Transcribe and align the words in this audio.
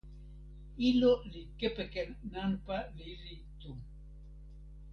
ilo 0.89 1.11
li 1.31 1.41
kepeken 1.59 2.09
nanpa 2.31 2.77
lili 2.97 3.35
tu. 3.61 3.71